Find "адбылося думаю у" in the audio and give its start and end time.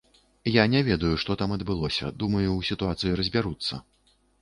1.59-2.67